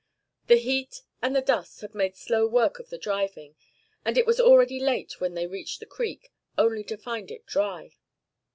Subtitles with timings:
[0.47, 3.55] The heat and the dust had made slow work of the driving,
[4.03, 7.91] and it was already late when they reached the creek, only to find it dry.